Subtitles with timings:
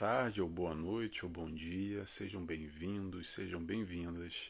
[0.00, 4.48] tarde, ou boa noite, ou bom dia, sejam bem-vindos, sejam bem-vindas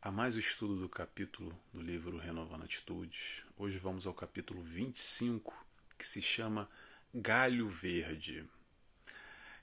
[0.00, 3.42] a mais o estudo do capítulo do livro Renovando Atitudes.
[3.58, 5.52] Hoje vamos ao capítulo 25,
[5.98, 6.70] que se chama
[7.12, 8.44] Galho Verde.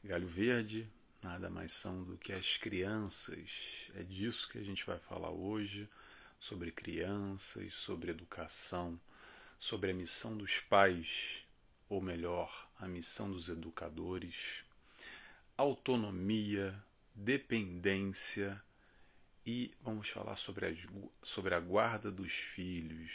[0.03, 0.85] Galho Verde
[1.23, 3.89] nada mais são do que as crianças.
[3.95, 5.87] É disso que a gente vai falar hoje,
[6.41, 8.99] sobre crianças, sobre educação,
[9.57, 11.45] sobre a missão dos pais,
[11.87, 14.67] ou melhor, a missão dos educadores,
[15.59, 16.73] autonomia,
[17.13, 18.61] dependência
[19.45, 20.73] e vamos falar sobre a,
[21.21, 23.11] sobre a guarda dos filhos,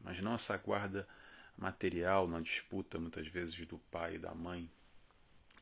[0.00, 1.08] mas não essa guarda
[1.56, 4.70] material na disputa muitas vezes do pai e da mãe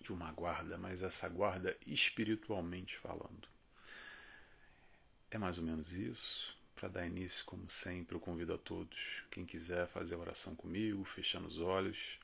[0.02, 3.48] de uma guarda, mas essa guarda espiritualmente falando.
[5.30, 6.54] É mais ou menos isso.
[6.74, 11.48] Para dar início, como sempre, eu convido a todos, quem quiser fazer oração comigo, fechando
[11.48, 12.18] os olhos,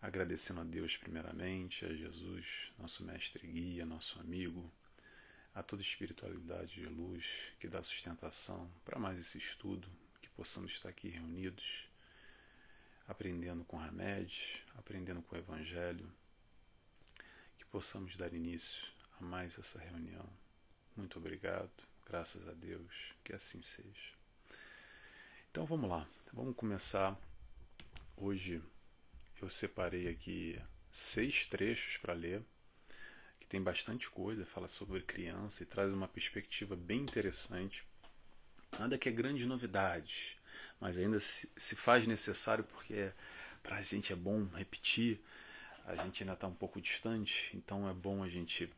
[0.00, 4.70] agradecendo a Deus primeiramente, a Jesus, nosso mestre guia, nosso amigo,
[5.54, 9.88] a toda espiritualidade de luz que dá sustentação para mais esse estudo,
[10.22, 11.86] que possamos estar aqui reunidos,
[13.06, 16.10] aprendendo com Hamed, aprendendo com o Evangelho,
[17.58, 18.86] que possamos dar início
[19.20, 20.26] a mais essa reunião.
[20.96, 21.70] Muito obrigado,
[22.06, 24.12] graças a Deus, que assim seja.
[25.50, 27.18] Então vamos lá, vamos começar
[28.16, 28.62] hoje
[29.44, 30.60] eu separei aqui
[30.90, 32.42] seis trechos para ler,
[33.38, 37.84] que tem bastante coisa, fala sobre criança e traz uma perspectiva bem interessante.
[38.78, 40.38] Nada que é grande novidade,
[40.80, 43.12] mas ainda se, se faz necessário porque
[43.62, 45.20] para a gente é bom repetir,
[45.84, 48.70] a gente ainda está um pouco distante, então é bom a gente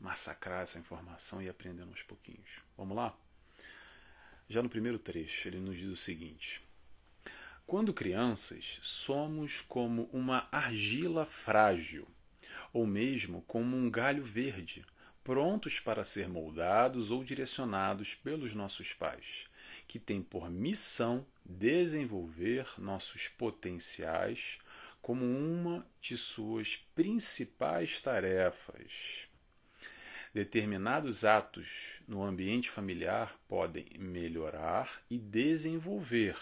[0.00, 2.48] massacrar essa informação e aprender aos pouquinhos.
[2.76, 3.16] Vamos lá?
[4.48, 6.62] Já no primeiro trecho, ele nos diz o seguinte:
[7.66, 12.06] quando crianças, somos como uma argila frágil,
[12.72, 14.84] ou mesmo como um galho verde,
[15.24, 19.48] prontos para ser moldados ou direcionados pelos nossos pais,
[19.88, 24.58] que têm por missão desenvolver nossos potenciais
[25.02, 29.26] como uma de suas principais tarefas.
[30.32, 36.36] Determinados atos no ambiente familiar podem melhorar e desenvolver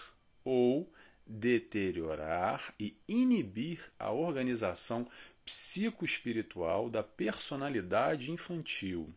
[0.45, 0.93] ou
[1.27, 5.09] deteriorar e inibir a organização
[5.45, 9.12] psicoespiritual da personalidade infantil.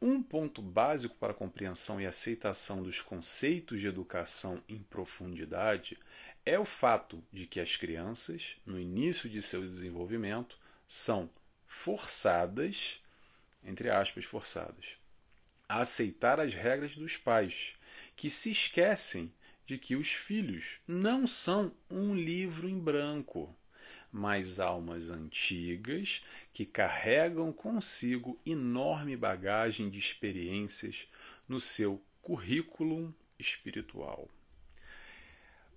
[0.00, 5.98] Um ponto básico para a compreensão e aceitação dos conceitos de educação em profundidade
[6.44, 10.58] é o fato de que as crianças, no início de seu desenvolvimento,
[10.88, 11.28] são
[11.66, 13.00] forçadas,
[13.62, 14.96] entre aspas, forçadas,
[15.68, 17.74] a aceitar as regras dos pais,
[18.16, 19.30] que se esquecem
[19.70, 23.56] de que os filhos não são um livro em branco,
[24.10, 31.06] mas almas antigas que carregam consigo enorme bagagem de experiências
[31.48, 34.28] no seu currículo espiritual.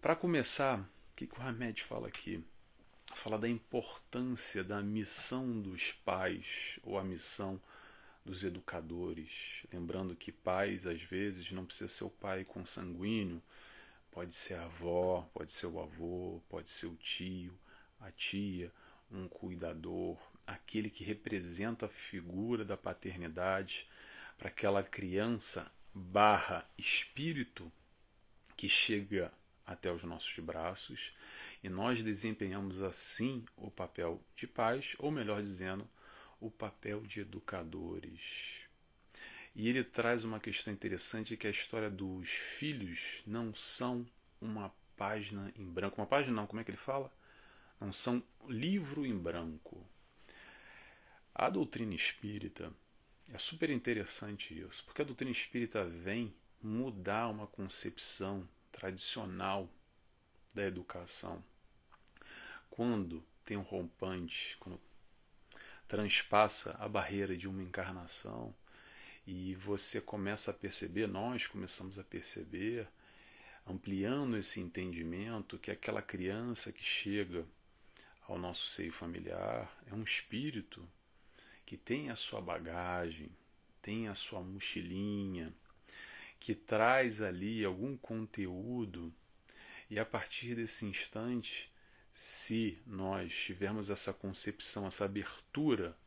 [0.02, 2.44] Para começar, o que, o Hamed fala aqui?
[3.14, 7.62] Fala da importância da missão dos pais ou a missão
[8.26, 9.68] dos educadores.
[9.72, 13.40] Lembrando que pais, às vezes, não precisa ser o pai consanguíneo,
[14.14, 17.58] Pode ser a avó, pode ser o avô, pode ser o tio,
[18.00, 18.72] a tia,
[19.12, 23.90] um cuidador, aquele que representa a figura da paternidade
[24.38, 27.72] para aquela criança barra espírito
[28.56, 29.34] que chega
[29.66, 31.16] até os nossos braços
[31.64, 35.90] e nós desempenhamos assim o papel de pais, ou melhor dizendo,
[36.40, 38.63] o papel de educadores.
[39.56, 44.06] E ele traz uma questão interessante que a história dos filhos não são
[44.42, 46.02] uma página em branco.
[46.02, 47.14] Uma página não, como é que ele fala?
[47.80, 49.88] Não são livro em branco.
[51.36, 52.72] A doutrina espírita
[53.32, 59.70] é super interessante isso, porque a doutrina espírita vem mudar uma concepção tradicional
[60.54, 61.44] da educação.
[62.70, 64.80] Quando tem um rompante, quando
[65.88, 68.54] transpassa a barreira de uma encarnação,
[69.26, 72.88] e você começa a perceber, nós começamos a perceber,
[73.66, 77.46] ampliando esse entendimento, que aquela criança que chega
[78.28, 80.88] ao nosso seio familiar é um espírito
[81.66, 83.30] que tem a sua bagagem,
[83.82, 85.54] tem a sua mochilinha,
[86.40, 89.14] que traz ali algum conteúdo,
[89.90, 91.72] e a partir desse instante,
[92.12, 95.98] se nós tivermos essa concepção, essa abertura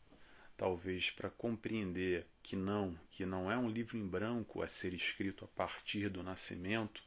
[0.57, 5.45] talvez para compreender que não, que não é um livro em branco a ser escrito
[5.45, 7.03] a partir do nascimento,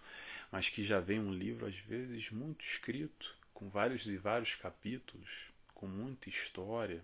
[0.51, 5.29] mas que já vem um livro às vezes muito escrito, com vários e vários capítulos,
[5.73, 7.03] com muita história.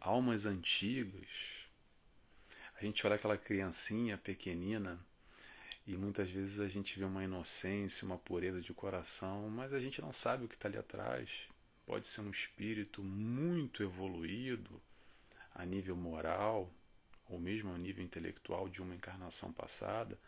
[0.00, 1.66] almas antigas.
[2.76, 4.98] A gente olha aquela criancinha pequenina
[5.86, 10.00] e muitas vezes a gente vê uma inocência, uma pureza de coração, mas a gente
[10.00, 11.48] não sabe o que está ali atrás.
[11.84, 14.80] Pode ser um espírito muito evoluído
[15.60, 16.72] a nível moral,
[17.28, 20.18] ou mesmo a nível intelectual de uma encarnação passada,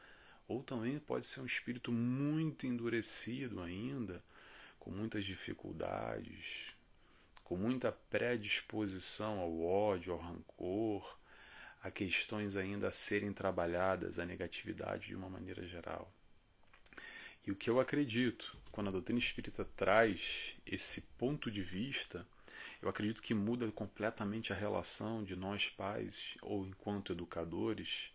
[0.47, 4.23] ou também pode ser um espírito muito endurecido ainda,
[4.79, 6.75] com muitas dificuldades,
[7.43, 11.19] com muita predisposição ao ódio, ao rancor,
[11.83, 16.13] a questões ainda a serem trabalhadas, a negatividade de uma maneira geral.
[17.47, 22.27] E o que eu acredito, quando a doutrina espírita traz esse ponto de vista,
[22.83, 28.13] eu acredito que muda completamente a relação de nós pais ou enquanto educadores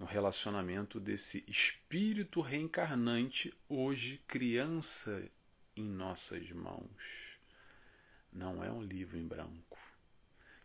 [0.00, 5.30] no relacionamento desse espírito reencarnante, hoje criança
[5.76, 7.38] em nossas mãos.
[8.32, 9.78] Não é um livro em branco.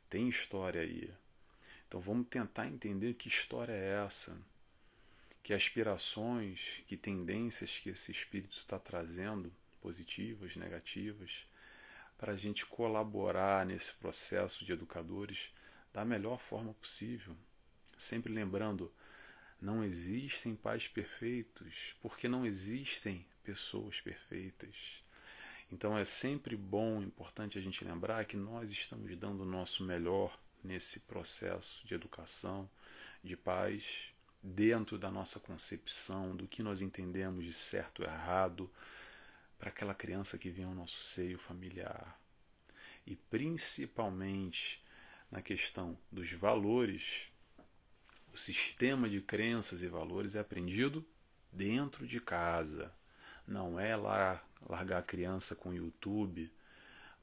[0.09, 1.13] Tem história aí.
[1.87, 4.35] Então vamos tentar entender que história é essa,
[5.43, 11.45] que aspirações, que tendências que esse espírito está trazendo, positivas, negativas,
[12.17, 15.53] para a gente colaborar nesse processo de educadores
[15.93, 17.35] da melhor forma possível.
[17.97, 18.91] Sempre lembrando,
[19.61, 25.03] não existem pais perfeitos, porque não existem pessoas perfeitas.
[25.71, 30.37] Então é sempre bom, importante a gente lembrar que nós estamos dando o nosso melhor
[30.63, 32.69] nesse processo de educação
[33.23, 34.09] de paz,
[34.41, 38.69] dentro da nossa concepção do que nós entendemos de certo e errado,
[39.57, 42.19] para aquela criança que vem ao nosso seio familiar.
[43.05, 44.83] E principalmente
[45.31, 47.27] na questão dos valores,
[48.33, 51.05] o sistema de crenças e valores é aprendido
[51.51, 52.93] dentro de casa.
[53.47, 56.51] Não é lá largar a criança com o YouTube,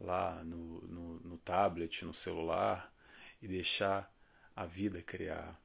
[0.00, 2.92] lá no, no, no tablet, no celular,
[3.40, 4.12] e deixar
[4.54, 5.60] a vida criar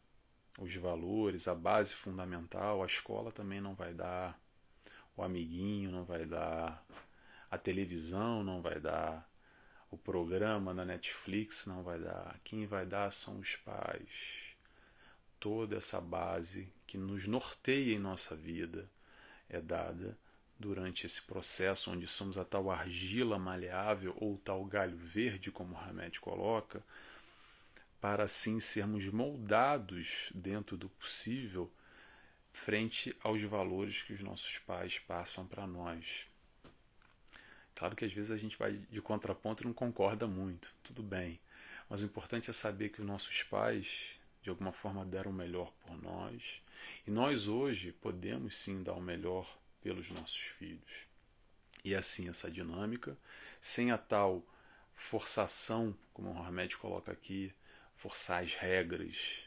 [0.58, 4.40] os valores, a base fundamental, a escola também não vai dar,
[5.18, 6.86] o amiguinho não vai dar,
[7.50, 9.28] a televisão não vai dar,
[9.90, 12.40] o programa na Netflix não vai dar.
[12.44, 14.56] Quem vai dar são os pais.
[15.40, 18.90] Toda essa base que nos norteia em nossa vida
[19.50, 20.18] é dada
[20.60, 26.20] durante esse processo onde somos a tal argila maleável ou tal galho verde, como Hamed
[26.20, 26.84] coloca,
[28.02, 31.72] para assim sermos moldados dentro do possível
[32.54, 36.28] frente aos valores que os nossos pais passam para nós.
[37.76, 41.40] Claro que às vezes a gente vai de contraponto e não concorda muito, tudo bem.
[41.90, 45.72] Mas o importante é saber que os nossos pais, de alguma forma, deram o melhor
[45.86, 46.62] por nós.
[47.06, 51.08] E nós hoje podemos sim dar o melhor pelos nossos filhos.
[51.84, 53.18] E assim essa dinâmica,
[53.62, 54.44] sem a tal
[54.96, 57.54] forçação, como o Hamed coloca aqui,
[57.96, 59.47] forçar as regras.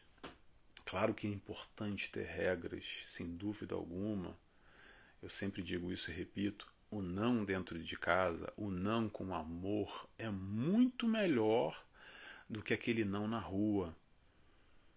[0.90, 4.36] Claro que é importante ter regras, sem dúvida alguma.
[5.22, 10.08] Eu sempre digo isso e repito: o não dentro de casa, o não com amor,
[10.18, 11.80] é muito melhor
[12.48, 13.94] do que aquele não na rua.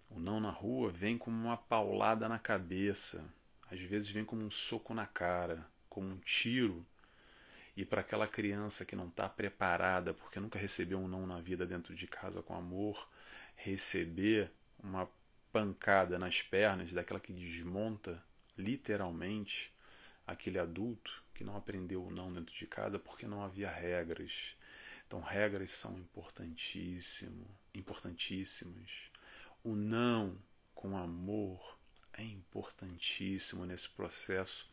[0.10, 3.24] O não na rua vem como uma paulada na cabeça,
[3.70, 6.84] às vezes vem como um soco na cara, como um tiro.
[7.78, 11.68] E para aquela criança que não está preparada, porque nunca recebeu um não na vida
[11.68, 13.08] dentro de casa com amor,
[13.56, 15.08] receber uma
[15.54, 18.22] pancada nas pernas daquela que desmonta
[18.58, 19.72] literalmente
[20.26, 24.58] aquele adulto que não aprendeu o não dentro de casa porque não havia regras.
[25.06, 28.90] Então regras são importantíssimo, importantíssimas.
[29.64, 30.36] O não
[30.74, 31.78] com amor
[32.14, 34.68] é importantíssimo nesse processo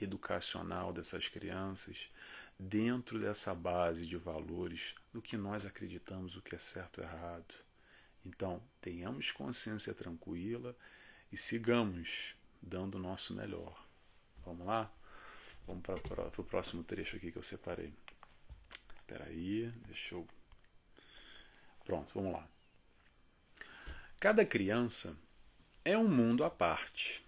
[0.00, 2.10] educacional dessas crianças,
[2.58, 7.65] dentro dessa base de valores do que nós acreditamos o que é certo e errado.
[8.26, 10.76] Então, tenhamos consciência tranquila
[11.30, 13.86] e sigamos dando o nosso melhor.
[14.44, 14.92] Vamos lá?
[15.64, 17.92] Vamos para o próximo trecho aqui que eu separei.
[18.96, 20.26] Espera aí, deixa eu.
[21.84, 22.48] Pronto, vamos lá.
[24.18, 25.16] Cada criança
[25.84, 27.24] é um mundo à parte.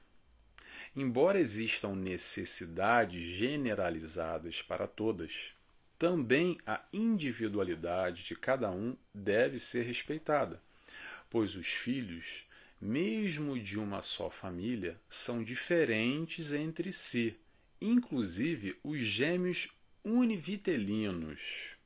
[0.97, 5.55] Embora existam necessidades generalizadas para todas,
[5.97, 10.61] também a individualidade de cada um deve ser respeitada
[11.31, 12.47] pois os filhos,
[12.81, 17.37] mesmo de uma só família, são diferentes entre si,
[17.81, 19.69] inclusive os gêmeos
[20.05, 21.77] univitelinos.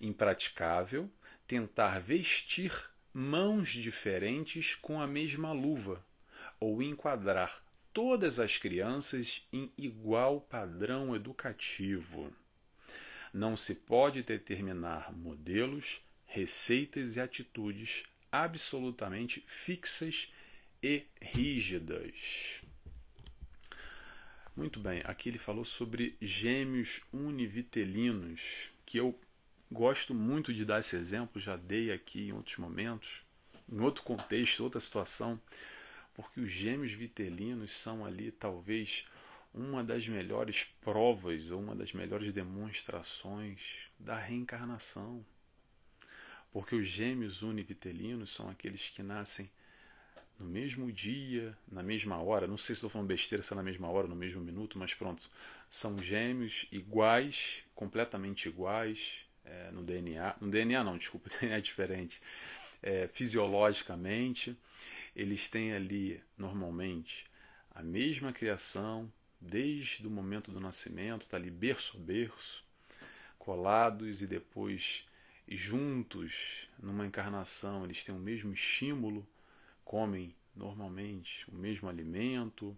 [0.00, 1.10] Impraticável
[1.46, 2.72] tentar vestir
[3.12, 6.04] mãos diferentes com a mesma luva,
[6.60, 12.32] ou enquadrar todas as crianças em igual padrão educativo.
[13.32, 20.32] Não se pode determinar modelos receitas e atitudes absolutamente fixas
[20.82, 22.62] e rígidas.
[24.56, 29.18] Muito bem, aqui ele falou sobre gêmeos univitelinos, que eu
[29.70, 33.20] gosto muito de dar esse exemplo, já dei aqui em outros momentos,
[33.70, 35.40] em outro contexto, outra situação,
[36.14, 39.04] porque os gêmeos vitelinos são ali talvez
[39.52, 43.60] uma das melhores provas ou uma das melhores demonstrações
[43.98, 45.24] da reencarnação.
[46.56, 49.50] Porque os gêmeos univitelinos são aqueles que nascem
[50.38, 52.46] no mesmo dia, na mesma hora.
[52.46, 54.94] Não sei se estou falando besteira, se é na mesma hora, no mesmo minuto, mas
[54.94, 55.28] pronto.
[55.68, 60.34] São gêmeos iguais, completamente iguais é, no DNA.
[60.40, 62.22] No DNA não, desculpa, o DNA é diferente.
[62.82, 64.56] É, fisiologicamente,
[65.14, 67.26] eles têm ali, normalmente,
[67.74, 72.64] a mesma criação, desde o momento do nascimento, está ali berço a berço,
[73.38, 75.04] colados e depois
[75.48, 79.26] juntos numa encarnação, eles têm o mesmo estímulo
[79.86, 82.76] comem normalmente o mesmo alimento,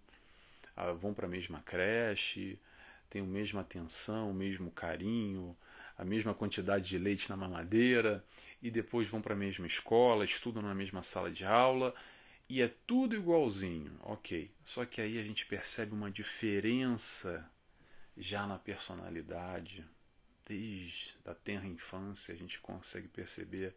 [0.75, 2.57] ah, vão para a mesma creche,
[3.09, 5.57] têm a mesma atenção, o mesmo carinho,
[5.97, 8.23] a mesma quantidade de leite na mamadeira
[8.61, 11.93] e depois vão para a mesma escola, estudam na mesma sala de aula
[12.47, 14.51] e é tudo igualzinho, ok.
[14.63, 17.49] Só que aí a gente percebe uma diferença
[18.15, 19.85] já na personalidade,
[20.49, 23.75] desde a tenra infância a gente consegue perceber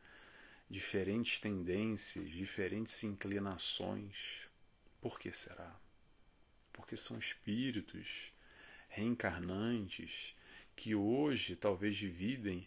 [0.71, 4.17] diferentes tendências, diferentes inclinações.
[4.99, 5.79] Por que será?
[6.73, 8.33] Porque são espíritos
[8.89, 10.35] reencarnantes
[10.75, 12.67] que hoje talvez dividem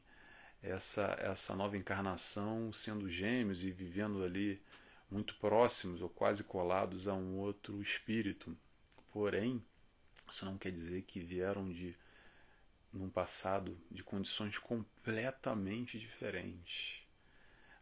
[0.62, 4.62] essa, essa nova encarnação sendo gêmeos e vivendo ali
[5.10, 8.56] muito próximos ou quase colados a um outro espírito.
[9.12, 9.64] Porém,
[10.30, 11.96] isso não quer dizer que vieram de
[12.98, 17.02] num passado de condições completamente diferentes.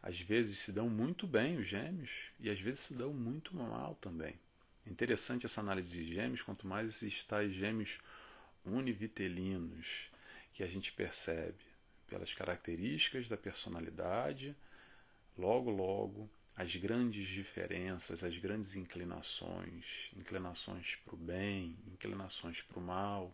[0.02, 3.96] Às vezes se dão muito bem os gêmeos e às vezes se dão muito mal
[3.96, 4.38] também.
[4.86, 8.00] É interessante essa análise de gêmeos, quanto mais esses tais gêmeos
[8.66, 10.10] univitelinos
[10.52, 11.64] que a gente percebe
[12.08, 14.56] pelas características da personalidade,
[15.38, 22.82] logo logo as grandes diferenças, as grandes inclinações, inclinações para o bem, inclinações para o
[22.82, 23.34] mal,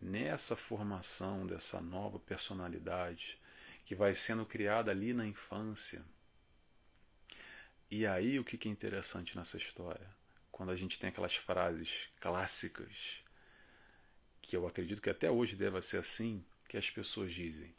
[0.00, 3.38] nessa formação dessa nova personalidade
[3.84, 6.04] que vai sendo criada ali na infância.
[7.90, 10.08] E aí o que é interessante nessa história?
[10.52, 13.22] Quando a gente tem aquelas frases clássicas,
[14.42, 17.74] que eu acredito que até hoje deva ser assim, que as pessoas dizem: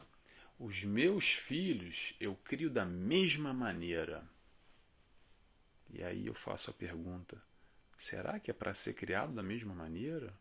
[0.58, 4.28] Os meus filhos eu crio da mesma maneira.
[5.92, 7.40] E aí eu faço a pergunta:
[7.96, 10.34] será que é para ser criado da mesma maneira?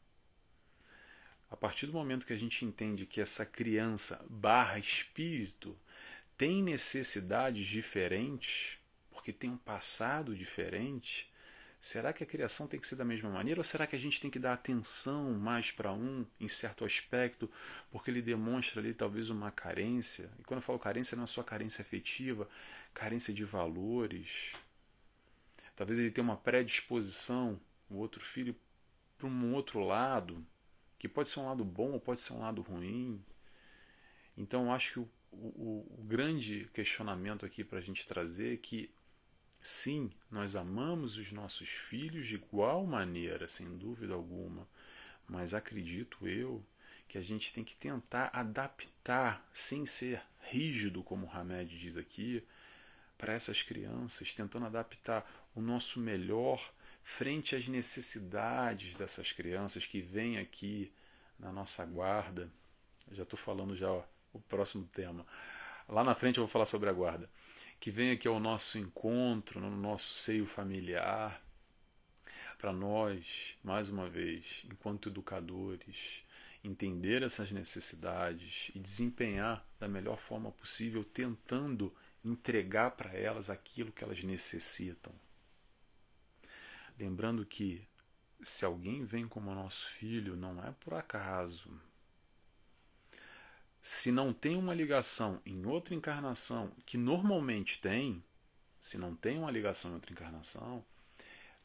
[1.51, 5.75] A partir do momento que a gente entende que essa criança barra espírito
[6.37, 8.77] tem necessidades diferentes,
[9.09, 11.29] porque tem um passado diferente,
[11.79, 14.21] será que a criação tem que ser da mesma maneira ou será que a gente
[14.21, 17.49] tem que dar atenção mais para um em certo aspecto,
[17.91, 20.29] porque ele demonstra ali talvez uma carência?
[20.39, 22.47] E quando eu falo carência, não é só carência afetiva,
[22.93, 24.53] carência de valores.
[25.75, 28.55] Talvez ele tenha uma predisposição, o outro filho,
[29.17, 30.45] para um outro lado
[30.99, 33.23] que pode ser um lado bom ou pode ser um lado ruim.
[34.37, 38.93] Então, acho que o, o, o grande questionamento aqui para a gente trazer é que,
[39.61, 44.67] sim, nós amamos os nossos filhos de igual maneira, sem dúvida alguma,
[45.27, 46.63] mas acredito eu
[47.07, 52.43] que a gente tem que tentar adaptar, sem ser rígido, como o Hamed diz aqui,
[53.17, 56.71] para essas crianças, tentando adaptar o nosso melhor
[57.09, 60.91] frente às necessidades dessas crianças que vêm aqui
[61.39, 62.49] na nossa guarda.
[63.11, 65.25] Já estou falando já ó, o próximo tema.
[65.87, 67.29] Lá na frente eu vou falar sobre a guarda.
[67.79, 71.41] Que vem aqui ao nosso encontro, no nosso seio familiar,
[72.59, 76.23] para nós, mais uma vez, enquanto educadores,
[76.63, 84.03] entender essas necessidades e desempenhar da melhor forma possível, tentando entregar para elas aquilo que
[84.03, 85.13] elas necessitam.
[86.99, 87.87] Lembrando que
[88.43, 91.71] se alguém vem como nosso filho, não é por acaso.
[93.81, 98.21] Se não tem uma ligação em outra encarnação, que normalmente tem,
[98.81, 100.83] se não tem uma ligação em outra encarnação,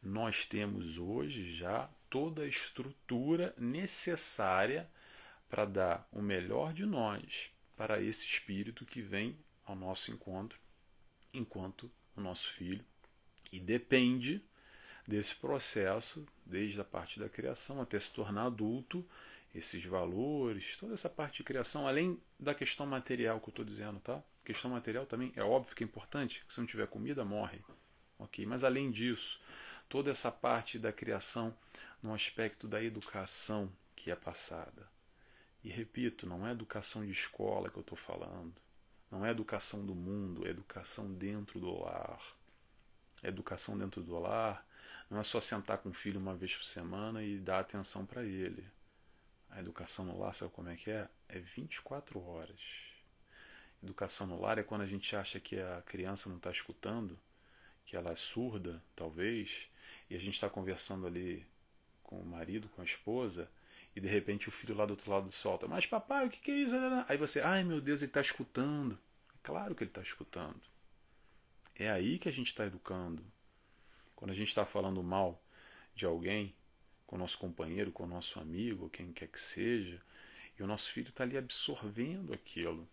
[0.00, 4.88] nós temos hoje já toda a estrutura necessária
[5.48, 10.60] para dar o melhor de nós para esse espírito que vem ao nosso encontro
[11.32, 12.84] enquanto o nosso filho
[13.50, 14.40] e depende
[15.06, 19.04] desse processo, desde a parte da criação até se tornar adulto,
[19.54, 24.00] esses valores, toda essa parte de criação, além da questão material que eu estou dizendo,
[24.00, 24.20] tá?
[24.44, 27.60] questão material também é óbvio que é importante, se não tiver comida, morre.
[28.18, 28.44] Ok?
[28.46, 29.40] Mas além disso,
[29.88, 31.56] toda essa parte da criação
[32.02, 34.86] no aspecto da educação que é passada.
[35.62, 38.54] E repito, não é educação de escola que eu estou falando.
[39.10, 42.20] Não é educação do mundo, é educação dentro do lar.
[43.22, 44.66] É educação dentro do lar
[45.14, 48.24] não é só sentar com o filho uma vez por semana e dar atenção para
[48.24, 48.66] ele.
[49.48, 51.08] A educação no lar, sabe como é que é?
[51.28, 52.60] É 24 horas.
[53.80, 57.16] Educação no lar é quando a gente acha que a criança não está escutando,
[57.86, 59.68] que ela é surda, talvez,
[60.10, 61.46] e a gente está conversando ali
[62.02, 63.48] com o marido, com a esposa,
[63.94, 66.50] e de repente o filho lá do outro lado solta: Mas papai, o que, que
[66.50, 66.74] é isso?
[67.08, 68.98] Aí você, ai meu Deus, ele está escutando.
[69.32, 70.60] É claro que ele está escutando.
[71.76, 73.24] É aí que a gente está educando.
[74.16, 75.42] Quando a gente está falando mal
[75.94, 76.54] de alguém,
[77.06, 80.00] com o nosso companheiro, com o nosso amigo, quem quer que seja,
[80.58, 82.88] e o nosso filho está ali absorvendo aquilo.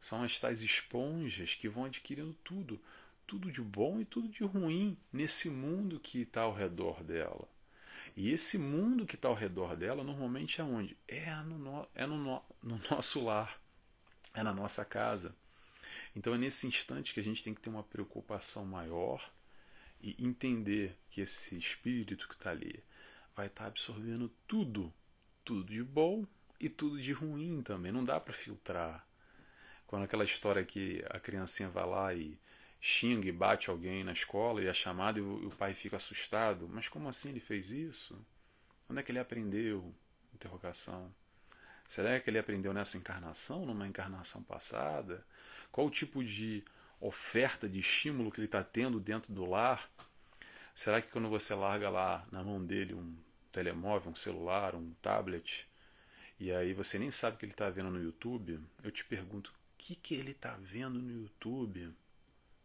[0.00, 2.80] São as tais esponjas que vão adquirindo tudo,
[3.26, 7.48] tudo de bom e tudo de ruim nesse mundo que está ao redor dela.
[8.16, 10.96] E esse mundo que está ao redor dela normalmente é onde?
[11.08, 13.60] É no, é no, no, no nosso lar,
[14.32, 15.34] é na nossa casa.
[16.14, 19.30] Então é nesse instante que a gente tem que ter uma preocupação maior
[20.00, 22.82] e entender que esse espírito que está ali
[23.34, 24.92] vai estar tá absorvendo tudo,
[25.44, 26.26] tudo de bom
[26.60, 27.92] e tudo de ruim também.
[27.92, 29.06] Não dá para filtrar.
[29.86, 32.38] Quando aquela história que a criancinha vai lá e
[32.80, 36.68] xinga e bate alguém na escola e é chamado e o, pai fica assustado.
[36.68, 38.18] Mas como assim ele fez isso?
[38.88, 39.94] Onde é que ele aprendeu?
[40.34, 41.12] Interrogação.
[41.86, 45.24] Será que ele aprendeu nessa encarnação, numa encarnação passada?
[45.70, 46.64] Qual o tipo de
[47.00, 49.90] oferta de estímulo que ele está tendo dentro do lar?
[50.74, 53.16] Será que quando você larga lá na mão dele um
[53.50, 55.66] telemóvel, um celular, um tablet,
[56.38, 59.50] e aí você nem sabe o que ele está vendo no YouTube, eu te pergunto,
[59.50, 61.90] o que, que ele está vendo no YouTube?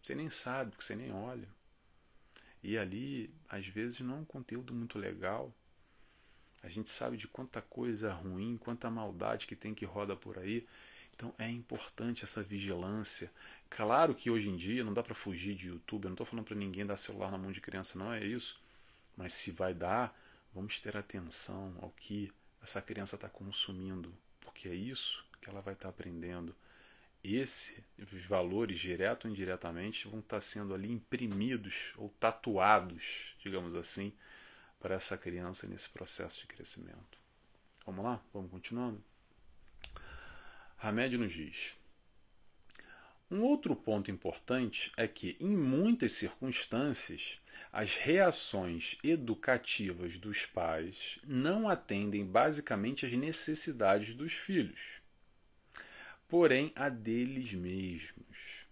[0.04, 1.48] Você nem sabe, porque você nem olha.
[2.64, 5.54] E ali, às vezes, não é um conteúdo muito legal.
[6.62, 10.68] A gente sabe de quanta coisa ruim, quanta maldade que tem que roda por aí.
[11.22, 13.32] Então é importante essa vigilância.
[13.70, 16.06] Claro que hoje em dia não dá para fugir de YouTube.
[16.06, 18.60] Eu não estou falando para ninguém dar celular na mão de criança, não é isso.
[19.16, 20.20] Mas se vai dar,
[20.52, 25.76] vamos ter atenção ao que essa criança está consumindo, porque é isso que ela vai
[25.76, 26.56] estar tá aprendendo.
[27.24, 27.84] Esses
[28.28, 34.12] valores, direto ou indiretamente, vão estar tá sendo ali imprimidos ou tatuados, digamos assim,
[34.80, 37.20] para essa criança nesse processo de crescimento.
[37.86, 38.20] Vamos lá?
[38.34, 39.11] Vamos continuando?
[40.84, 41.76] Hamed nos diz:
[43.30, 47.40] um outro ponto importante é que, em muitas circunstâncias,
[47.72, 55.00] as reações educativas dos pais não atendem basicamente às necessidades dos filhos,
[56.28, 58.66] porém a deles mesmos.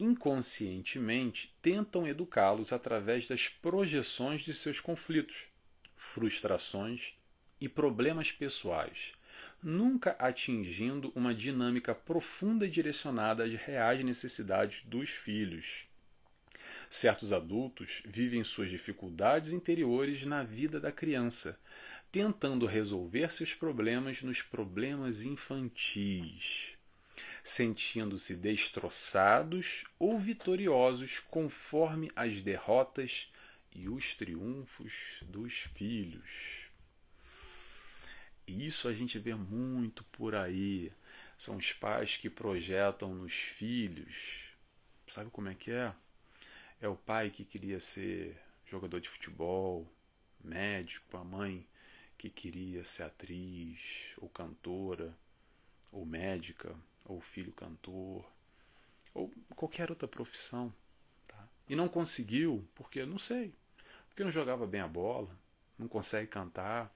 [0.00, 5.48] Inconscientemente, tentam educá-los através das projeções de seus conflitos,
[5.94, 7.12] frustrações
[7.60, 9.15] e problemas pessoais
[9.66, 15.88] nunca atingindo uma dinâmica profunda e direcionada às reais necessidades dos filhos.
[16.88, 21.58] Certos adultos vivem suas dificuldades interiores na vida da criança,
[22.12, 26.74] tentando resolver seus problemas nos problemas infantis,
[27.42, 33.32] sentindo-se destroçados ou vitoriosos conforme as derrotas
[33.74, 36.65] e os triunfos dos filhos.
[38.46, 40.92] Isso a gente vê muito por aí.
[41.36, 44.44] São os pais que projetam nos filhos.
[45.08, 45.92] Sabe como é que é?
[46.80, 49.86] É o pai que queria ser jogador de futebol,
[50.42, 51.66] médico, a mãe
[52.16, 55.14] que queria ser atriz ou cantora,
[55.92, 58.24] ou médica, ou filho cantor,
[59.12, 60.72] ou qualquer outra profissão.
[61.28, 61.48] Tá?
[61.68, 63.54] E não conseguiu, porque não sei,
[64.08, 65.30] porque não jogava bem a bola,
[65.78, 66.94] não consegue cantar,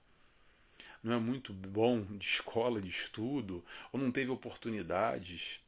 [1.03, 5.61] não é muito bom de escola, de estudo, ou não teve oportunidades.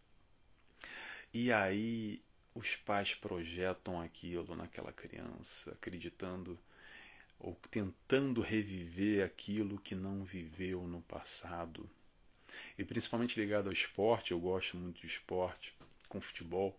[1.32, 2.22] E aí
[2.54, 6.58] os pais projetam aquilo naquela criança, acreditando
[7.38, 11.90] ou tentando reviver aquilo que não viveu no passado.
[12.78, 15.74] E principalmente ligado ao esporte, eu gosto muito de esporte,
[16.08, 16.78] com futebol,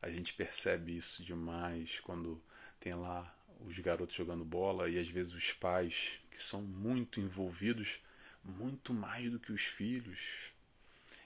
[0.00, 2.40] a gente percebe isso demais quando
[2.78, 3.34] tem lá
[3.66, 8.02] os garotos jogando bola e às vezes os pais que são muito envolvidos,
[8.44, 10.52] muito mais do que os filhos.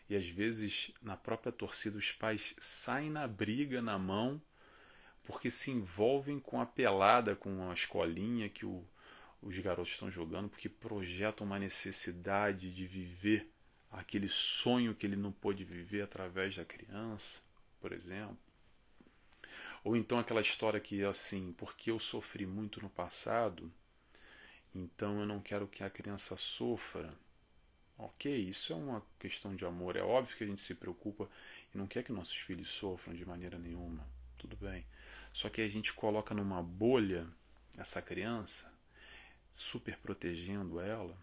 [0.08, 4.40] E às vezes na própria torcida os pais saem na briga na mão
[5.24, 8.84] porque se envolvem com a pelada, com a escolinha que o,
[9.40, 13.50] os garotos estão jogando, porque projetam uma necessidade de viver
[13.90, 17.40] aquele sonho que ele não pôde viver através da criança,
[17.80, 18.43] por exemplo.
[19.84, 23.70] Ou então aquela história que assim, porque eu sofri muito no passado,
[24.74, 27.14] então eu não quero que a criança sofra.
[27.96, 29.94] Ok, isso é uma questão de amor.
[29.96, 31.28] É óbvio que a gente se preocupa
[31.72, 34.04] e não quer que nossos filhos sofram de maneira nenhuma.
[34.38, 34.84] Tudo bem.
[35.32, 37.28] Só que a gente coloca numa bolha
[37.76, 38.72] essa criança,
[39.52, 41.16] super protegendo ela,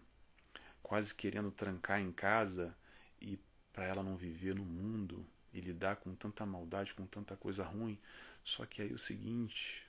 [0.82, 2.74] quase querendo trancar em casa
[3.20, 3.38] e
[3.72, 7.98] para ela não viver no mundo e lidar com tanta maldade, com tanta coisa ruim.
[8.44, 9.82] Só que aí é o seguinte,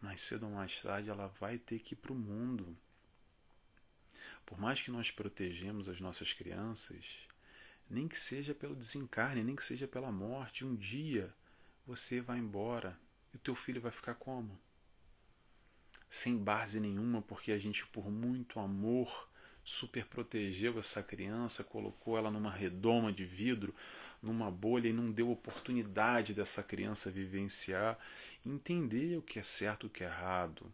[0.00, 2.76] mais cedo ou mais tarde ela vai ter que ir para o mundo.
[4.44, 7.04] Por mais que nós protegemos as nossas crianças,
[7.88, 11.32] nem que seja pelo desencarne, nem que seja pela morte, um dia
[11.86, 12.98] você vai embora
[13.32, 14.58] e o teu filho vai ficar como?
[16.08, 19.28] Sem base nenhuma, porque a gente, por muito amor,
[19.64, 23.74] super protegeu essa criança, colocou ela numa redoma de vidro,
[24.22, 27.98] numa bolha e não deu oportunidade dessa criança vivenciar,
[28.44, 30.72] entender o que é certo e o que é errado,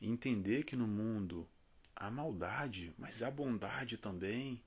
[0.00, 1.48] entender que no mundo
[1.94, 4.60] há maldade, mas há bondade também.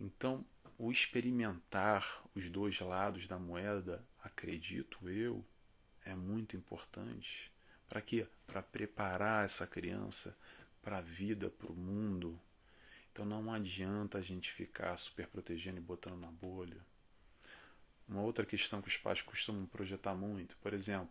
[0.00, 0.44] Então,
[0.78, 5.44] o experimentar os dois lados da moeda, acredito eu,
[6.04, 7.50] é muito importante.
[7.88, 8.26] Para quê?
[8.46, 10.36] Para preparar essa criança
[10.82, 12.38] para a vida, para o mundo.
[13.16, 16.76] Então não adianta a gente ficar super protegendo e botando na bolha.
[18.06, 21.08] Uma outra questão que os pais costumam projetar muito, por exemplo,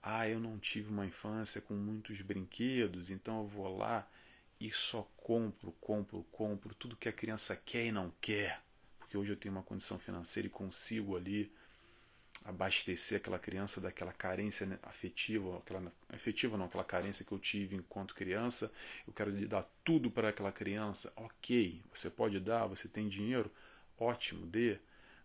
[0.00, 4.08] ah, eu não tive uma infância com muitos brinquedos, então eu vou lá
[4.60, 8.62] e só compro, compro, compro tudo que a criança quer e não quer,
[9.00, 11.52] porque hoje eu tenho uma condição financeira e consigo ali
[12.44, 18.14] abastecer aquela criança daquela carência afetiva, aquela afetiva não, aquela carência que eu tive enquanto
[18.14, 18.72] criança,
[19.06, 21.12] eu quero lhe dar tudo para aquela criança.
[21.16, 23.50] OK, você pode dar, você tem dinheiro,
[23.98, 24.78] ótimo, dê,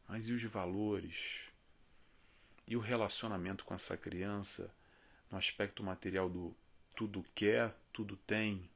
[0.08, 1.42] mas e os valores?
[2.68, 4.74] E o relacionamento com essa criança
[5.32, 6.56] no aspecto material do
[6.96, 8.70] tudo quer, tudo tem?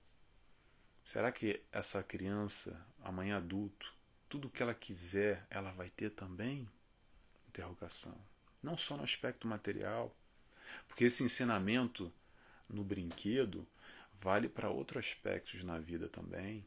[1.03, 3.93] Será que essa criança, amanhã adulto,
[4.29, 6.67] tudo que ela quiser, ela vai ter também?
[7.49, 8.30] Interrogação
[8.61, 10.15] não só no aspecto material,
[10.87, 12.11] porque esse ensinamento
[12.69, 13.67] no brinquedo
[14.21, 16.65] vale para outros aspectos na vida também.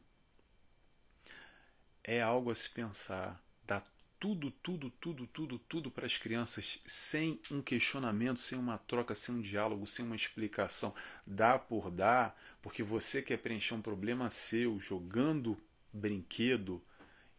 [2.03, 3.83] É algo a se pensar, dar
[4.19, 9.35] tudo, tudo, tudo, tudo, tudo para as crianças sem um questionamento, sem uma troca, sem
[9.35, 10.93] um diálogo, sem uma explicação.
[11.25, 15.57] Dá por dar, porque você quer preencher um problema seu jogando
[15.91, 16.81] brinquedo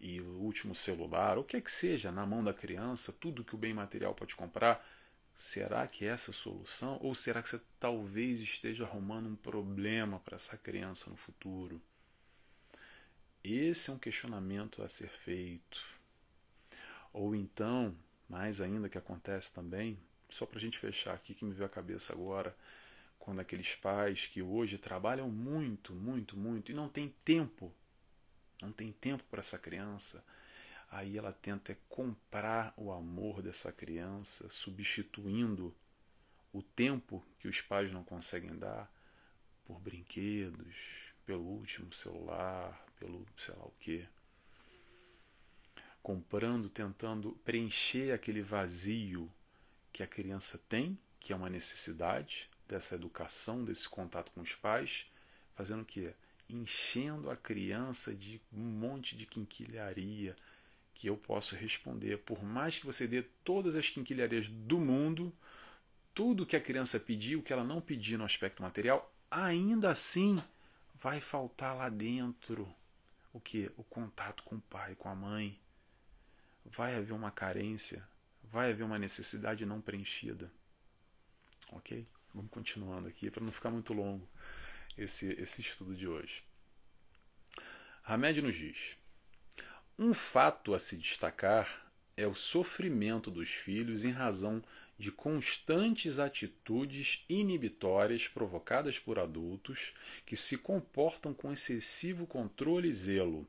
[0.00, 3.54] e o último celular, o que é que seja, na mão da criança, tudo que
[3.54, 4.86] o bem material pode comprar,
[5.34, 6.98] será que é essa a solução?
[7.02, 11.80] Ou será que você talvez esteja arrumando um problema para essa criança no futuro?
[13.42, 15.82] Esse é um questionamento a ser feito.
[17.12, 17.96] Ou então,
[18.28, 21.70] mais ainda que acontece também, só para a gente fechar aqui que me veio a
[21.70, 22.54] cabeça agora,
[23.18, 27.72] quando aqueles pais que hoje trabalham muito, muito, muito e não tem tempo
[28.60, 30.24] não tem tempo para essa criança.
[30.90, 35.74] Aí ela tenta é comprar o amor dessa criança, substituindo
[36.52, 38.90] o tempo que os pais não conseguem dar
[39.64, 40.76] por brinquedos,
[41.26, 44.06] pelo último celular, pelo sei lá o que.
[46.02, 49.30] Comprando, tentando preencher aquele vazio
[49.92, 55.06] que a criança tem, que é uma necessidade dessa educação, desse contato com os pais,
[55.56, 56.14] fazendo o que?
[56.48, 60.36] Enchendo a criança de um monte de quinquilharia
[60.94, 62.18] que eu posso responder.
[62.18, 65.32] Por mais que você dê todas as quinquilharias do mundo,
[66.14, 70.42] tudo que a criança pediu, que ela não pediu no aspecto material, ainda assim
[70.94, 72.68] vai faltar lá dentro
[73.32, 73.70] o que?
[73.76, 75.58] O contato com o pai, com a mãe.
[76.64, 78.06] Vai haver uma carência,
[78.42, 80.50] vai haver uma necessidade não preenchida.
[81.70, 82.06] Ok?
[82.34, 84.26] Vamos continuando aqui para não ficar muito longo
[84.96, 86.42] esse, esse estudo de hoje.
[88.04, 88.96] Hamed nos diz:
[89.98, 94.62] um fato a se destacar é o sofrimento dos filhos em razão
[94.98, 99.92] de constantes atitudes inibitórias provocadas por adultos
[100.24, 103.46] que se comportam com excessivo controle e zelo.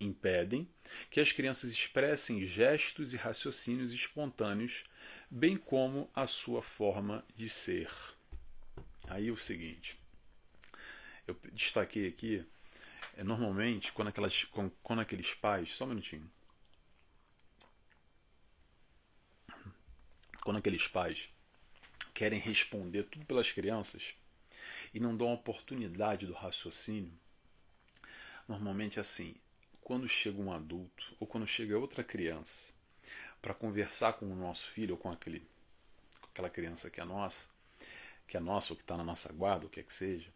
[0.00, 0.66] Impedem
[1.10, 4.84] que as crianças expressem gestos e raciocínios espontâneos,
[5.30, 7.90] bem como a sua forma de ser.
[9.08, 10.01] Aí é o seguinte:
[11.32, 12.46] eu destaquei aqui,
[13.16, 15.72] é, normalmente, quando, aquelas, quando, aqueles pais.
[15.72, 16.30] Só um minutinho.
[20.42, 21.28] Quando aqueles pais
[22.12, 24.14] querem responder tudo pelas crianças
[24.92, 27.12] e não dão a oportunidade do raciocínio,
[28.48, 29.36] normalmente é assim:
[29.80, 32.72] quando chega um adulto ou quando chega outra criança
[33.40, 35.46] para conversar com o nosso filho ou com aquele,
[36.30, 37.48] aquela criança que é nossa,
[38.26, 40.32] que é nossa ou que está na nossa guarda, o que é que seja,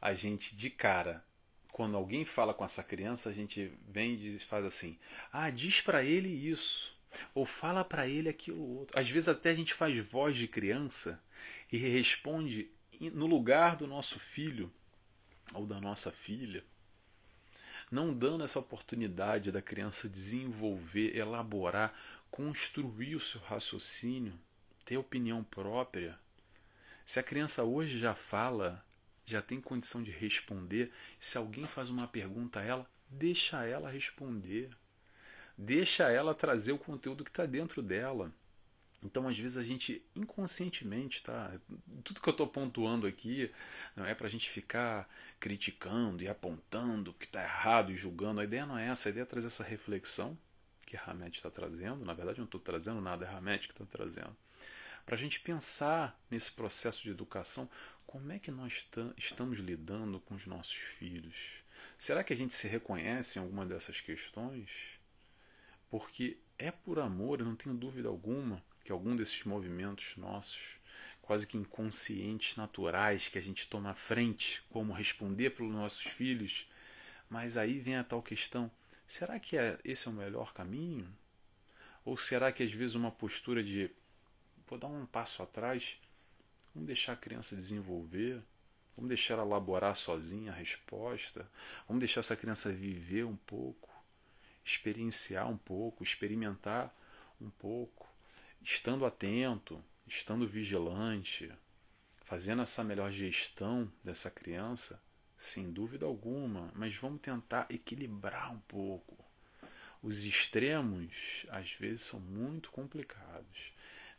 [0.00, 1.24] a gente de cara,
[1.72, 4.98] quando alguém fala com essa criança, a gente vem e faz assim:
[5.32, 6.96] ah, diz para ele isso,
[7.34, 8.98] ou fala para ele aquilo outro.
[8.98, 11.20] Às vezes até a gente faz voz de criança
[11.70, 14.72] e responde no lugar do nosso filho
[15.54, 16.64] ou da nossa filha
[17.90, 21.92] não dando essa oportunidade da criança desenvolver, elaborar,
[22.30, 24.38] construir o seu raciocínio,
[24.84, 26.16] ter opinião própria.
[27.04, 28.84] Se a criança hoje já fala,
[29.30, 34.70] já tem condição de responder, se alguém faz uma pergunta a ela, deixa ela responder.
[35.56, 38.32] Deixa ela trazer o conteúdo que está dentro dela.
[39.02, 41.52] Então, às vezes, a gente inconscientemente, tá?
[42.04, 43.50] Tudo que eu estou pontuando aqui
[43.96, 48.40] não é para a gente ficar criticando e apontando o que está errado e julgando.
[48.40, 49.08] A ideia não é essa.
[49.08, 50.36] A ideia é trazer essa reflexão
[50.86, 52.04] que a Hamed está trazendo.
[52.04, 54.36] Na verdade, eu não estou trazendo nada, é a Hamed que está trazendo.
[55.06, 57.68] Para a gente pensar nesse processo de educação,
[58.10, 61.36] como é que nós estamos lidando com os nossos filhos?
[61.96, 64.68] Será que a gente se reconhece em alguma dessas questões?
[65.88, 70.58] Porque é por amor, eu não tenho dúvida alguma que algum desses movimentos nossos,
[71.22, 76.02] quase que inconscientes, naturais, que a gente toma à frente, como responder para os nossos
[76.02, 76.68] filhos,
[77.28, 78.68] mas aí vem a tal questão:
[79.06, 81.08] será que é, esse é o melhor caminho?
[82.04, 83.88] Ou será que às vezes uma postura de
[84.66, 85.96] vou dar um passo atrás,
[86.74, 88.42] vamos deixar a criança desenvolver,
[88.96, 91.48] vamos deixar ela elaborar sozinha a resposta,
[91.86, 93.88] vamos deixar essa criança viver um pouco,
[94.64, 96.94] experienciar um pouco, experimentar
[97.40, 98.10] um pouco
[98.62, 101.50] estando atento, estando vigilante,
[102.24, 105.02] fazendo essa melhor gestão dessa criança,
[105.36, 109.16] sem dúvida alguma, mas vamos tentar equilibrar um pouco.
[110.02, 113.72] Os extremos às vezes são muito complicados.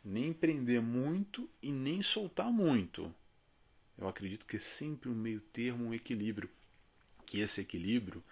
[0.04, 3.14] Nem prender muito e nem soltar muito.
[3.96, 6.50] Eu acredito que é sempre um meio termo, um equilíbrio.
[7.24, 8.22] Que esse equilíbrio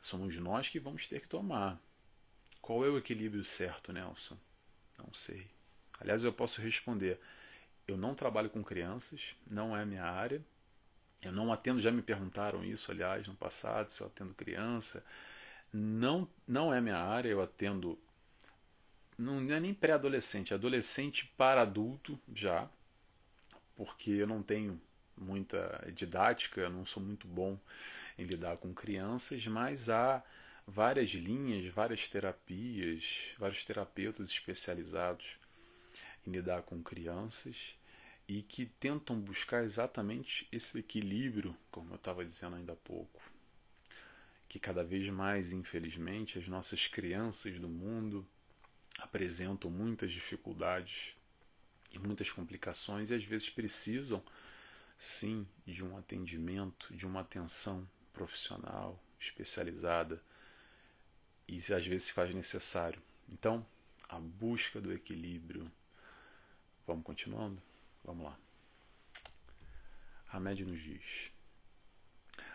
[0.00, 1.78] somos nós que vamos ter que tomar.
[2.60, 4.38] Qual é o equilíbrio certo, Nelson?
[4.98, 5.46] Não sei.
[5.98, 7.20] Aliás, eu posso responder:
[7.86, 10.42] eu não trabalho com crianças, não é minha área.
[11.22, 15.04] Eu não atendo, já me perguntaram isso, aliás, no passado, se eu atendo criança.
[15.72, 17.98] Não, não é minha área, eu atendo.
[19.20, 22.66] Não é nem pré-adolescente, é adolescente para adulto já,
[23.76, 24.80] porque eu não tenho
[25.14, 27.60] muita didática, não sou muito bom
[28.16, 30.24] em lidar com crianças, mas há
[30.66, 35.38] várias linhas, várias terapias, vários terapeutas especializados
[36.26, 37.76] em lidar com crianças
[38.26, 43.20] e que tentam buscar exatamente esse equilíbrio, como eu estava dizendo ainda há pouco.
[44.48, 48.26] Que cada vez mais, infelizmente, as nossas crianças do mundo
[49.00, 51.14] apresentam muitas dificuldades
[51.92, 54.22] e muitas complicações e às vezes precisam,
[54.96, 60.22] sim, de um atendimento, de uma atenção profissional, especializada
[61.48, 63.02] e às vezes se faz necessário.
[63.28, 63.66] Então,
[64.08, 65.70] a busca do equilíbrio.
[66.86, 67.62] Vamos continuando?
[68.04, 68.38] Vamos lá.
[70.32, 71.32] Hamed nos diz: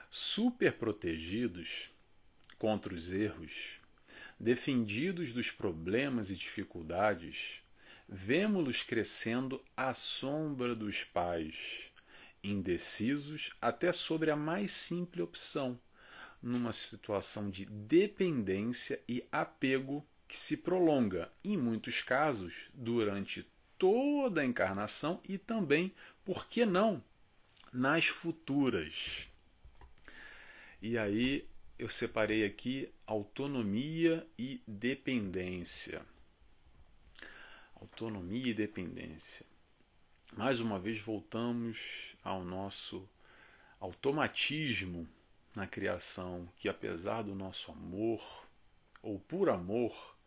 [0.10, 1.90] super protegidos
[2.58, 3.80] contra os erros,
[4.40, 7.62] defendidos dos problemas e dificuldades,
[8.08, 11.92] vemos-los crescendo à sombra dos pais,
[12.44, 15.80] indecisos até sobre a mais simples opção,
[16.42, 24.46] numa situação de dependência e apego que se prolonga, em muitos casos, durante toda a
[24.46, 25.94] encarnação e também,
[26.24, 27.04] por que não,
[27.74, 29.28] nas futuras.
[30.82, 36.06] E aí eu separei aqui autonomia e dependência.
[37.76, 39.46] Autonomia e dependência.
[40.34, 43.08] Mais uma vez voltamos ao nosso
[43.80, 45.08] automatismo
[45.54, 48.48] na criação, que apesar do nosso amor,
[49.02, 50.18] ou por amor,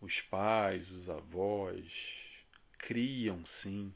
[0.00, 2.44] os pais, os avós,
[2.78, 3.92] criam sim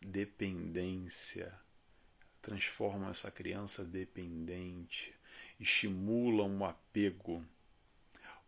[0.00, 1.52] dependência,
[2.42, 5.14] transformam essa criança dependente,
[5.58, 7.44] estimulam o apego,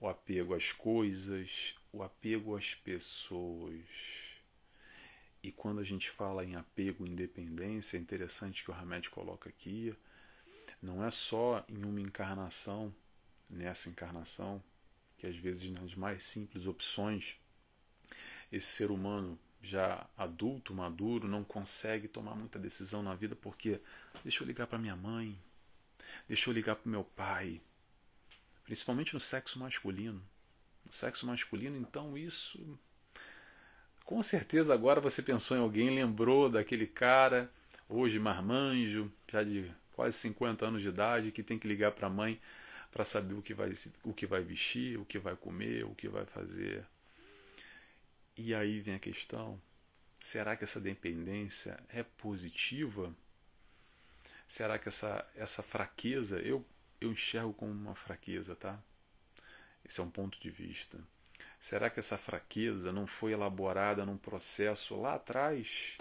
[0.01, 3.85] o apego às coisas, o apego às pessoas.
[5.43, 9.95] E quando a gente fala em apego independência, é interessante que o Hamed coloca aqui
[10.83, 12.95] não é só em uma encarnação,
[13.51, 14.63] nessa encarnação,
[15.17, 17.37] que às vezes nas mais simples opções,
[18.53, 23.81] esse ser humano já adulto, maduro, não consegue tomar muita decisão na vida porque
[24.23, 25.37] deixa eu ligar para minha mãe,
[26.29, 27.61] deixa eu ligar para meu pai,
[28.65, 30.23] principalmente no sexo masculino.
[30.85, 32.79] No sexo masculino, então isso.
[34.05, 37.51] Com certeza agora você pensou em alguém, lembrou daquele cara,
[37.89, 42.11] hoje marmanjo, já de quase 50 anos de idade, que tem que ligar para a
[42.11, 42.41] mãe
[42.91, 43.73] para saber o que, vai,
[44.05, 46.87] o que vai vestir, o que vai comer, o que vai fazer.
[48.37, 49.61] E aí vem a questão:
[50.21, 53.15] será que essa dependência é positiva?
[54.47, 56.65] Será que essa, essa fraqueza, eu,
[57.01, 58.79] eu enxergo como uma fraqueza, tá?
[59.85, 60.99] Esse é um ponto de vista.
[61.59, 65.99] Será que essa fraqueza não foi elaborada num processo lá atrás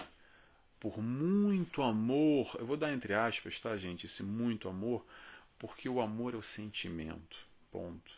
[0.80, 2.56] por muito amor?
[2.60, 4.06] Eu vou dar entre aspas, tá, gente?
[4.06, 5.06] Esse muito amor,
[5.58, 7.38] porque o amor é o sentimento.
[7.72, 8.12] Ponto.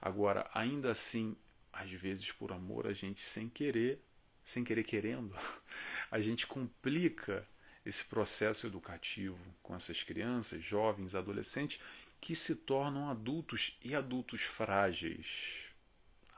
[0.00, 1.36] Agora, ainda assim,
[1.72, 4.00] às vezes por amor a gente sem querer,
[4.44, 5.34] sem querer querendo,
[6.10, 7.46] a gente complica
[7.88, 11.80] esse processo educativo com essas crianças, jovens, adolescentes
[12.20, 15.64] que se tornam adultos e adultos frágeis.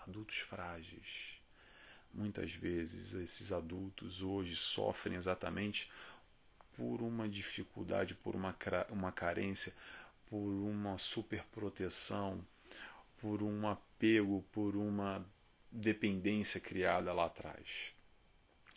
[0.06, 1.40] Adultos frágeis.
[2.14, 5.90] Muitas vezes esses adultos hoje sofrem exatamente
[6.76, 8.56] por uma dificuldade, por uma,
[8.88, 9.74] uma carência,
[10.26, 12.46] por uma superproteção,
[13.18, 15.26] por um apego, por uma
[15.70, 17.92] dependência criada lá atrás.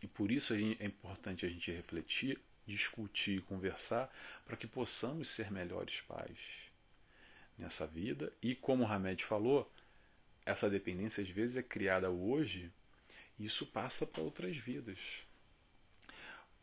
[0.01, 4.13] E por isso é importante a gente refletir discutir, conversar,
[4.45, 6.37] para que possamos ser melhores pais
[7.57, 8.31] nessa vida.
[8.41, 9.71] E como o Hamed falou,
[10.45, 12.71] essa dependência às vezes é criada hoje
[13.39, 14.97] e isso passa para outras vidas.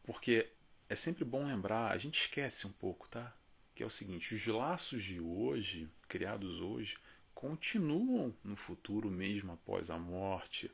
[0.05, 0.49] Porque
[0.89, 3.33] é sempre bom lembrar, a gente esquece um pouco, tá?
[3.75, 6.99] Que é o seguinte, os laços de hoje, criados hoje,
[7.35, 10.71] continuam no futuro mesmo após a morte,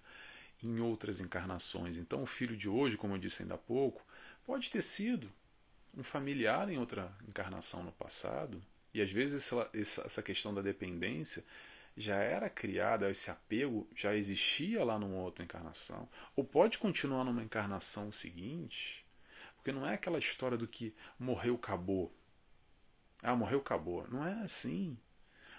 [0.62, 1.96] em outras encarnações.
[1.96, 4.04] Então o filho de hoje, como eu disse ainda há pouco,
[4.46, 5.30] Pode ter sido
[5.92, 8.62] um familiar em outra encarnação no passado,
[8.94, 11.44] e às vezes essa questão da dependência
[11.96, 17.42] já era criada, esse apego já existia lá numa outra encarnação, ou pode continuar numa
[17.42, 19.04] encarnação seguinte,
[19.56, 22.14] porque não é aquela história do que morreu, acabou.
[23.22, 24.06] Ah, morreu, acabou.
[24.09, 24.96] Não é assim.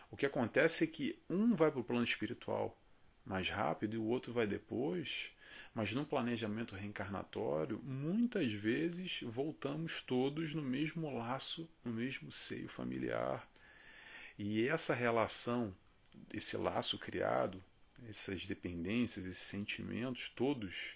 [0.09, 2.79] O que acontece é que um vai para o plano espiritual
[3.25, 5.31] mais rápido e o outro vai depois.
[5.77, 13.47] Mas no planejamento reencarnatório, muitas vezes voltamos todos no mesmo laço, no mesmo seio familiar.
[14.39, 15.71] E essa relação,
[16.33, 17.63] esse laço criado,
[18.09, 20.95] essas dependências, esses sentimentos, todos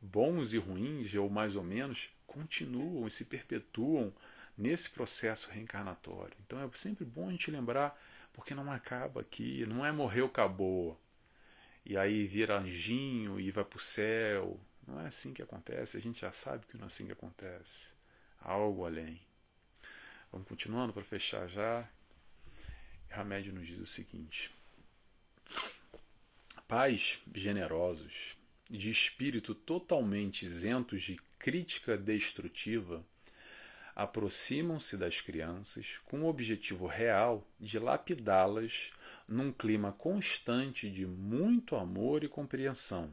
[0.00, 4.14] bons e ruins, ou mais ou menos, continuam e se perpetuam
[4.56, 6.34] nesse processo reencarnatório.
[6.46, 7.94] Então é sempre bom a gente lembrar,
[8.32, 10.98] porque não acaba aqui, não é morreu, acabou
[11.86, 14.60] e aí vira anjinho e vai para o céu.
[14.84, 17.90] Não é assim que acontece, a gente já sabe que não é assim que acontece.
[18.40, 19.20] Algo além.
[20.32, 21.88] Vamos continuando para fechar já.
[23.08, 24.52] Hamed nos diz o seguinte:
[26.66, 28.36] Pais generosos,
[28.68, 33.04] de espírito totalmente isentos de crítica destrutiva,
[33.94, 38.90] aproximam-se das crianças com o objetivo real de lapidá-las
[39.28, 43.12] num clima constante de muito amor e compreensão,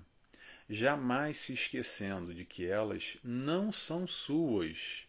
[0.69, 5.07] jamais se esquecendo de que elas não são suas,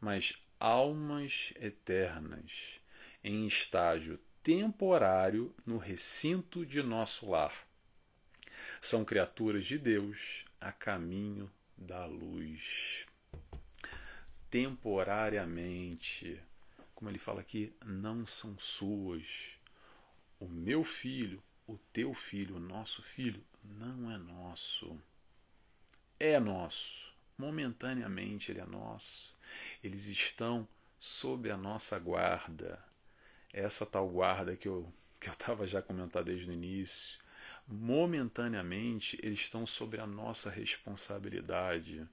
[0.00, 2.80] mas almas eternas,
[3.22, 7.66] em estágio temporário no recinto de nosso lar.
[8.80, 13.06] São criaturas de Deus a caminho da luz.
[14.50, 16.40] Temporariamente,
[16.94, 19.59] como ele fala aqui, não são suas
[20.40, 24.98] o meu filho, o teu filho, o nosso filho, não é nosso.
[26.18, 27.12] É nosso.
[27.36, 29.36] Momentaneamente ele é nosso.
[29.84, 30.66] Eles estão
[30.98, 32.82] sob a nossa guarda.
[33.52, 37.20] Essa tal guarda que eu que eu estava já comentando desde o início.
[37.68, 42.08] Momentaneamente eles estão sobre a nossa responsabilidade.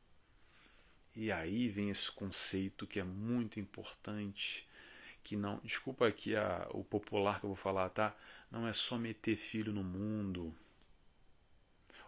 [1.15, 4.67] E aí vem esse conceito que é muito importante
[5.27, 8.15] que não, desculpa aqui a, o popular que eu vou falar, tá?
[8.49, 10.55] Não é só meter filho no mundo.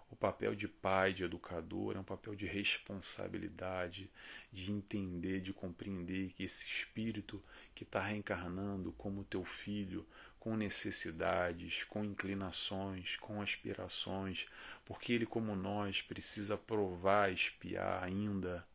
[0.10, 4.10] O papel de pai, de educador, é um papel de responsabilidade,
[4.54, 7.44] de entender, de compreender que esse espírito
[7.76, 10.08] que está reencarnando como teu filho,
[10.40, 14.48] com necessidades, com inclinações, com aspirações,
[14.86, 18.66] porque ele, como nós, precisa provar, espiar ainda.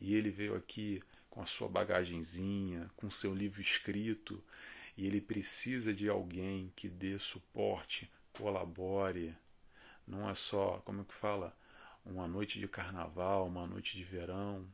[0.00, 4.42] E ele veio aqui com a sua bagagenzinha, com seu livro escrito,
[4.96, 9.34] e ele precisa de alguém que dê suporte, colabore.
[10.06, 11.56] Não é só, como é que fala,
[12.04, 14.66] uma noite de carnaval, uma noite de verão,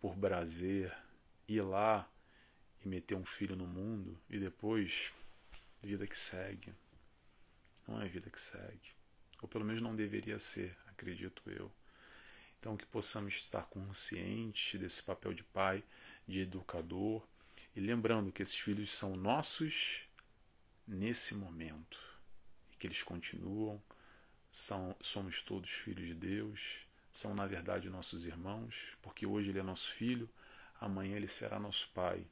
[0.00, 0.96] por prazer,
[1.46, 2.08] ir lá
[2.84, 5.12] e meter um filho no mundo e depois
[5.82, 6.72] vida que segue.
[7.86, 8.92] Não é vida que segue.
[9.42, 11.70] Ou pelo menos não deveria ser, acredito eu.
[12.60, 15.82] Então, que possamos estar conscientes desse papel de pai,
[16.28, 17.26] de educador,
[17.74, 20.02] e lembrando que esses filhos são nossos
[20.86, 21.98] nesse momento,
[22.70, 23.82] e que eles continuam,
[24.50, 29.62] são, somos todos filhos de Deus, são na verdade nossos irmãos, porque hoje ele é
[29.62, 30.28] nosso filho,
[30.78, 32.26] amanhã ele será nosso pai,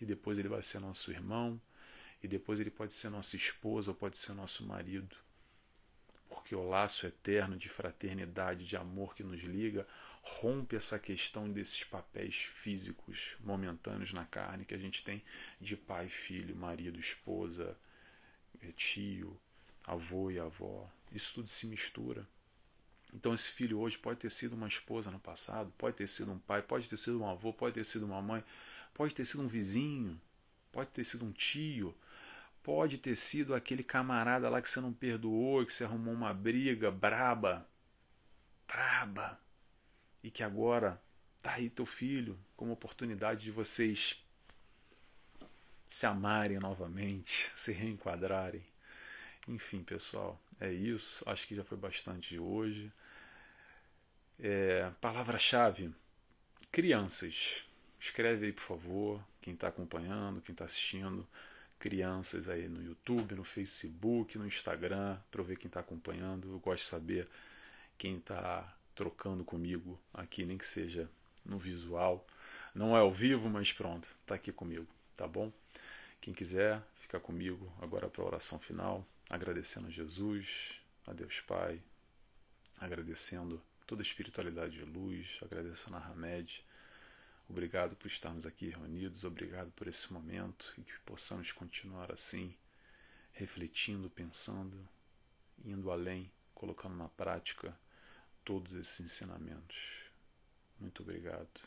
[0.00, 1.60] e depois ele vai ser nosso irmão,
[2.22, 5.14] e depois ele pode ser nossa esposa ou pode ser nosso marido
[6.44, 9.88] porque o laço eterno de fraternidade, de amor que nos liga,
[10.20, 15.22] rompe essa questão desses papéis físicos momentâneos na carne que a gente tem
[15.58, 17.74] de pai, filho, marido, esposa,
[18.76, 19.40] tio,
[19.86, 20.86] avô e avó.
[21.10, 22.28] Isso tudo se mistura.
[23.14, 26.38] Então esse filho hoje pode ter sido uma esposa no passado, pode ter sido um
[26.38, 28.44] pai, pode ter sido um avô, pode ter sido uma mãe,
[28.92, 30.20] pode ter sido um vizinho,
[30.70, 31.96] pode ter sido um tio,
[32.64, 36.90] Pode ter sido aquele camarada lá que você não perdoou, que você arrumou uma briga
[36.90, 37.68] braba,
[38.66, 39.38] braba,
[40.22, 40.98] e que agora
[41.42, 44.18] tá aí teu filho como oportunidade de vocês
[45.86, 48.64] se amarem novamente, se reenquadrarem.
[49.46, 51.22] Enfim, pessoal, é isso.
[51.28, 52.90] Acho que já foi bastante de hoje.
[54.40, 55.94] É, Palavra-chave:
[56.72, 57.62] crianças.
[58.00, 61.28] Escreve aí, por favor, quem está acompanhando, quem está assistindo
[61.84, 66.50] crianças aí no YouTube, no Facebook, no Instagram, para eu ver quem está acompanhando.
[66.50, 67.28] Eu gosto de saber
[67.98, 71.10] quem está trocando comigo aqui, nem que seja
[71.44, 72.26] no visual.
[72.74, 75.52] Não é ao vivo, mas pronto, está aqui comigo, tá bom?
[76.22, 81.82] Quem quiser ficar comigo agora para a oração final, agradecendo a Jesus, a Deus Pai,
[82.80, 86.64] agradecendo toda a espiritualidade de luz, agradecendo a Hamed
[87.54, 92.52] Obrigado por estarmos aqui reunidos, obrigado por esse momento e que possamos continuar assim,
[93.32, 94.76] refletindo, pensando,
[95.64, 97.72] indo além, colocando na prática
[98.44, 99.76] todos esses ensinamentos.
[100.80, 101.60] Muito obrigado.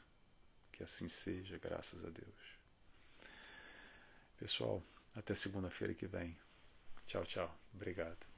[0.73, 2.57] Que assim seja, graças a Deus.
[4.37, 4.83] Pessoal,
[5.15, 6.37] até segunda-feira que vem.
[7.05, 7.57] Tchau, tchau.
[7.73, 8.36] Obrigado.